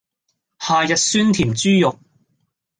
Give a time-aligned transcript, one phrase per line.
[0.57, 1.99] 夏日酸甜豬肉